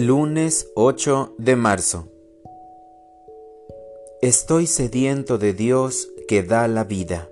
Lunes 0.00 0.70
8 0.76 1.34
de 1.38 1.56
marzo. 1.56 2.06
Estoy 4.22 4.68
sediento 4.68 5.38
de 5.38 5.54
Dios 5.54 6.08
que 6.28 6.44
da 6.44 6.68
la 6.68 6.84
vida. 6.84 7.28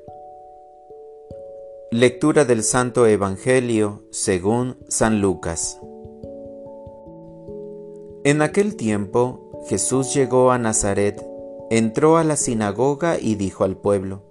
Lectura 1.93 2.45
del 2.45 2.65
Santo 2.65 3.07
Evangelio 3.07 4.03
según 4.11 4.79
San 4.89 5.21
Lucas. 5.21 5.79
En 8.25 8.43
aquel 8.43 8.75
tiempo 8.75 9.53
Jesús 9.69 10.13
llegó 10.13 10.51
a 10.51 10.59
Nazaret, 10.59 11.25
entró 11.71 12.17
a 12.17 12.25
la 12.25 12.35
sinagoga 12.35 13.17
y 13.21 13.37
dijo 13.37 13.63
al 13.63 13.77
pueblo, 13.77 14.25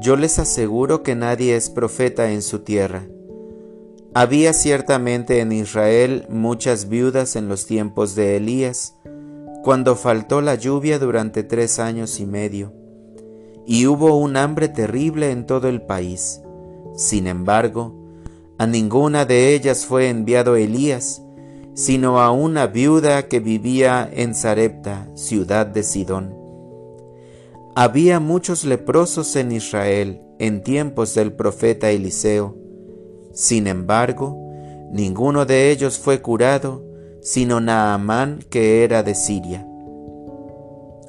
Yo 0.00 0.16
les 0.16 0.40
aseguro 0.40 1.04
que 1.04 1.14
nadie 1.14 1.54
es 1.54 1.70
profeta 1.70 2.32
en 2.32 2.42
su 2.42 2.64
tierra 2.64 3.06
había 4.20 4.52
ciertamente 4.52 5.38
en 5.38 5.52
Israel 5.52 6.26
muchas 6.28 6.88
viudas 6.88 7.36
en 7.36 7.48
los 7.48 7.66
tiempos 7.66 8.16
de 8.16 8.36
Elías, 8.36 8.96
cuando 9.62 9.94
faltó 9.94 10.40
la 10.40 10.56
lluvia 10.56 10.98
durante 10.98 11.44
tres 11.44 11.78
años 11.78 12.18
y 12.18 12.26
medio, 12.26 12.72
y 13.64 13.86
hubo 13.86 14.18
un 14.18 14.36
hambre 14.36 14.68
terrible 14.68 15.30
en 15.30 15.46
todo 15.46 15.68
el 15.68 15.82
país. 15.82 16.40
Sin 16.96 17.28
embargo, 17.28 17.94
a 18.58 18.66
ninguna 18.66 19.24
de 19.24 19.54
ellas 19.54 19.86
fue 19.86 20.08
enviado 20.08 20.56
Elías, 20.56 21.22
sino 21.74 22.20
a 22.20 22.32
una 22.32 22.66
viuda 22.66 23.28
que 23.28 23.38
vivía 23.38 24.10
en 24.12 24.34
Sarepta, 24.34 25.06
ciudad 25.14 25.64
de 25.64 25.84
Sidón. 25.84 26.34
Había 27.76 28.18
muchos 28.18 28.64
leprosos 28.64 29.36
en 29.36 29.52
Israel 29.52 30.20
en 30.40 30.64
tiempos 30.64 31.14
del 31.14 31.32
profeta 31.34 31.90
Eliseo, 31.90 32.67
sin 33.38 33.68
embargo, 33.68 34.36
ninguno 34.90 35.46
de 35.46 35.70
ellos 35.70 35.96
fue 35.96 36.20
curado, 36.20 36.82
sino 37.22 37.60
Naamán 37.60 38.40
que 38.50 38.82
era 38.82 39.04
de 39.04 39.14
Siria. 39.14 39.64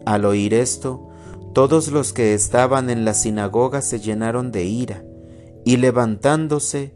Al 0.06 0.26
oír 0.26 0.54
esto, 0.54 1.09
todos 1.54 1.88
los 1.88 2.14
que 2.14 2.36
estaban 2.36 2.92
en 2.92 3.04
la 3.04 3.16
sinagoga 3.16 3.81
se 3.81 4.00
llenaron 4.00 4.52
de 4.52 4.64
ira, 4.66 5.04
y 5.66 5.78
levantándose, 5.78 6.94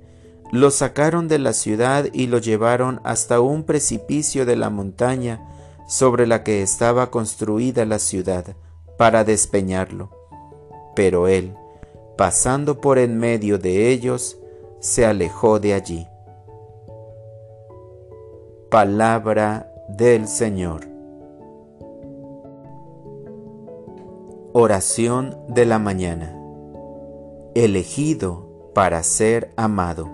lo 0.51 0.69
sacaron 0.69 1.27
de 1.27 1.39
la 1.39 1.53
ciudad 1.53 2.05
y 2.13 2.27
lo 2.27 2.37
llevaron 2.37 3.01
hasta 3.03 3.39
un 3.41 3.63
precipicio 3.63 4.45
de 4.45 4.55
la 4.55 4.69
montaña 4.69 5.49
sobre 5.87 6.27
la 6.27 6.43
que 6.43 6.61
estaba 6.61 7.09
construida 7.09 7.85
la 7.85 7.97
ciudad, 7.97 8.55
para 8.99 9.23
despeñarlo. 9.23 10.11
Pero 10.95 11.27
él, 11.27 11.55
pasando 12.19 12.79
por 12.79 12.99
en 12.99 13.17
medio 13.17 13.57
de 13.57 13.89
ellos, 13.89 14.37
se 14.83 15.05
alejó 15.05 15.61
de 15.61 15.73
allí. 15.73 16.09
Palabra 18.69 19.71
del 19.87 20.27
Señor. 20.27 20.81
Oración 24.51 25.37
de 25.47 25.65
la 25.65 25.79
mañana. 25.79 26.37
Elegido 27.55 28.71
para 28.75 29.01
ser 29.03 29.53
amado. 29.55 30.09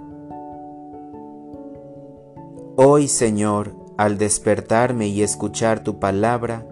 Hoy, 2.75 3.07
Señor, 3.07 3.73
al 3.97 4.19
despertarme 4.19 5.07
y 5.07 5.23
escuchar 5.23 5.83
tu 5.83 5.97
palabra, 5.97 6.67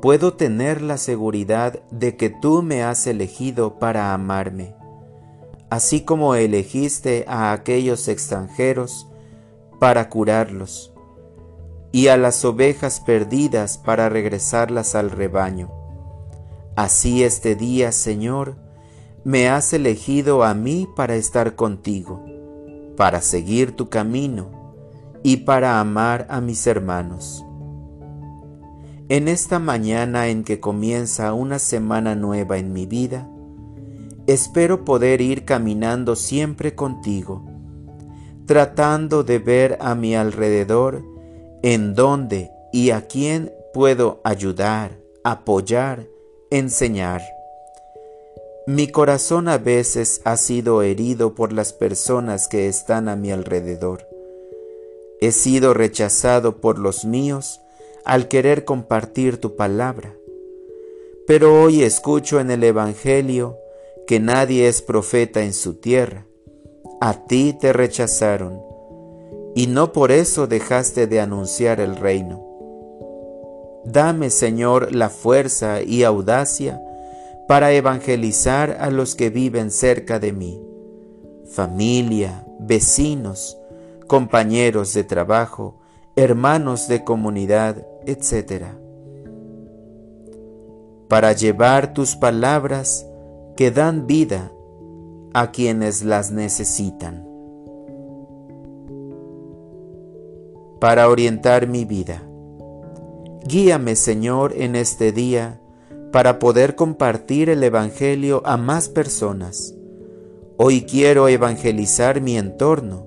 puedo 0.00 0.34
tener 0.34 0.80
la 0.80 0.96
seguridad 0.96 1.80
de 1.90 2.16
que 2.16 2.30
tú 2.30 2.62
me 2.62 2.84
has 2.84 3.04
elegido 3.08 3.80
para 3.80 4.14
amarme 4.14 4.76
así 5.70 6.02
como 6.02 6.34
elegiste 6.34 7.24
a 7.28 7.52
aquellos 7.52 8.08
extranjeros 8.08 9.08
para 9.80 10.08
curarlos, 10.08 10.92
y 11.92 12.08
a 12.08 12.16
las 12.16 12.44
ovejas 12.44 13.00
perdidas 13.00 13.78
para 13.78 14.08
regresarlas 14.08 14.94
al 14.94 15.10
rebaño. 15.10 15.70
Así 16.76 17.24
este 17.24 17.56
día, 17.56 17.90
Señor, 17.90 18.56
me 19.24 19.48
has 19.48 19.72
elegido 19.72 20.44
a 20.44 20.54
mí 20.54 20.86
para 20.94 21.16
estar 21.16 21.56
contigo, 21.56 22.22
para 22.96 23.20
seguir 23.22 23.74
tu 23.74 23.88
camino 23.88 24.50
y 25.22 25.38
para 25.38 25.80
amar 25.80 26.26
a 26.30 26.40
mis 26.40 26.66
hermanos. 26.66 27.44
En 29.08 29.28
esta 29.28 29.58
mañana 29.58 30.28
en 30.28 30.44
que 30.44 30.60
comienza 30.60 31.32
una 31.32 31.58
semana 31.58 32.14
nueva 32.14 32.58
en 32.58 32.72
mi 32.72 32.86
vida, 32.86 33.28
Espero 34.26 34.84
poder 34.84 35.20
ir 35.20 35.44
caminando 35.44 36.16
siempre 36.16 36.74
contigo, 36.74 37.44
tratando 38.46 39.22
de 39.22 39.38
ver 39.38 39.78
a 39.80 39.94
mi 39.94 40.16
alrededor 40.16 41.04
en 41.62 41.94
dónde 41.94 42.50
y 42.72 42.90
a 42.90 43.06
quién 43.06 43.52
puedo 43.72 44.20
ayudar, 44.24 44.98
apoyar, 45.22 46.08
enseñar. 46.50 47.22
Mi 48.66 48.88
corazón 48.88 49.46
a 49.46 49.58
veces 49.58 50.20
ha 50.24 50.36
sido 50.36 50.82
herido 50.82 51.36
por 51.36 51.52
las 51.52 51.72
personas 51.72 52.48
que 52.48 52.66
están 52.66 53.08
a 53.08 53.14
mi 53.14 53.30
alrededor. 53.30 54.08
He 55.20 55.30
sido 55.30 55.72
rechazado 55.72 56.60
por 56.60 56.80
los 56.80 57.04
míos 57.04 57.60
al 58.04 58.26
querer 58.26 58.64
compartir 58.64 59.40
tu 59.40 59.54
palabra. 59.54 60.16
Pero 61.28 61.62
hoy 61.62 61.84
escucho 61.84 62.40
en 62.40 62.50
el 62.50 62.64
Evangelio 62.64 63.56
que 64.06 64.20
nadie 64.20 64.68
es 64.68 64.82
profeta 64.82 65.42
en 65.42 65.52
su 65.52 65.74
tierra. 65.74 66.26
A 67.00 67.26
ti 67.26 67.56
te 67.60 67.72
rechazaron, 67.72 68.60
y 69.54 69.66
no 69.66 69.92
por 69.92 70.12
eso 70.12 70.46
dejaste 70.46 71.06
de 71.06 71.20
anunciar 71.20 71.80
el 71.80 71.96
reino. 71.96 72.44
Dame, 73.84 74.30
Señor, 74.30 74.94
la 74.94 75.08
fuerza 75.08 75.82
y 75.82 76.02
audacia 76.02 76.82
para 77.46 77.72
evangelizar 77.72 78.78
a 78.80 78.90
los 78.90 79.14
que 79.14 79.30
viven 79.30 79.70
cerca 79.70 80.18
de 80.18 80.32
mí, 80.32 80.60
familia, 81.52 82.44
vecinos, 82.58 83.56
compañeros 84.06 84.92
de 84.94 85.04
trabajo, 85.04 85.78
hermanos 86.16 86.88
de 86.88 87.04
comunidad, 87.04 87.86
etc. 88.04 88.64
Para 91.08 91.32
llevar 91.32 91.94
tus 91.94 92.16
palabras 92.16 93.05
que 93.56 93.70
dan 93.70 94.06
vida 94.06 94.52
a 95.32 95.50
quienes 95.50 96.04
las 96.04 96.30
necesitan. 96.30 97.26
Para 100.78 101.08
orientar 101.08 101.66
mi 101.66 101.86
vida. 101.86 102.22
Guíame, 103.46 103.96
Señor, 103.96 104.52
en 104.56 104.76
este 104.76 105.10
día 105.10 105.58
para 106.12 106.38
poder 106.38 106.76
compartir 106.76 107.48
el 107.48 107.62
Evangelio 107.62 108.42
a 108.44 108.58
más 108.58 108.90
personas. 108.90 109.74
Hoy 110.58 110.82
quiero 110.82 111.28
evangelizar 111.28 112.20
mi 112.20 112.36
entorno, 112.36 113.06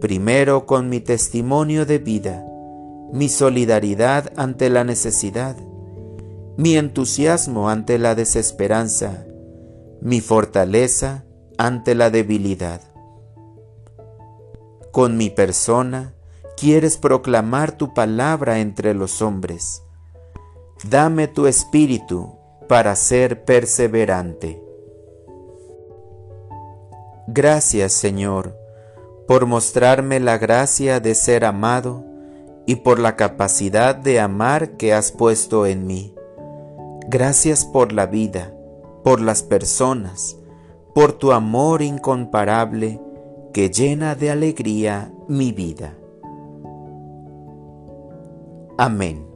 primero 0.00 0.66
con 0.66 0.88
mi 0.88 1.00
testimonio 1.00 1.86
de 1.86 1.98
vida, 1.98 2.44
mi 3.12 3.28
solidaridad 3.28 4.32
ante 4.36 4.70
la 4.70 4.84
necesidad, 4.84 5.56
mi 6.56 6.76
entusiasmo 6.76 7.68
ante 7.68 7.98
la 7.98 8.14
desesperanza 8.14 9.26
mi 10.00 10.20
fortaleza 10.20 11.24
ante 11.58 11.94
la 11.94 12.10
debilidad. 12.10 12.80
Con 14.92 15.16
mi 15.16 15.30
persona 15.30 16.14
quieres 16.56 16.96
proclamar 16.96 17.72
tu 17.72 17.94
palabra 17.94 18.60
entre 18.60 18.94
los 18.94 19.22
hombres. 19.22 19.82
Dame 20.88 21.28
tu 21.28 21.46
espíritu 21.46 22.36
para 22.68 22.96
ser 22.96 23.44
perseverante. 23.44 24.62
Gracias 27.28 27.92
Señor 27.92 28.56
por 29.26 29.46
mostrarme 29.46 30.20
la 30.20 30.38
gracia 30.38 31.00
de 31.00 31.14
ser 31.14 31.44
amado 31.44 32.04
y 32.64 32.76
por 32.76 33.00
la 33.00 33.16
capacidad 33.16 33.96
de 33.96 34.20
amar 34.20 34.76
que 34.76 34.94
has 34.94 35.10
puesto 35.10 35.66
en 35.66 35.86
mí. 35.86 36.14
Gracias 37.08 37.64
por 37.64 37.92
la 37.92 38.06
vida 38.06 38.55
por 39.06 39.20
las 39.20 39.44
personas, 39.44 40.36
por 40.92 41.12
tu 41.12 41.30
amor 41.30 41.80
incomparable 41.80 43.00
que 43.54 43.70
llena 43.70 44.16
de 44.16 44.32
alegría 44.32 45.12
mi 45.28 45.52
vida. 45.52 45.96
Amén. 48.76 49.35